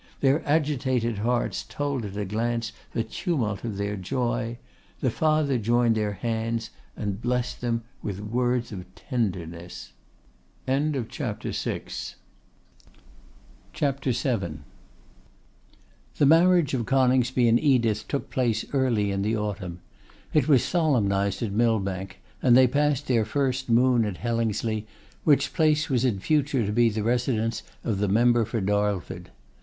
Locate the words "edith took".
17.59-18.31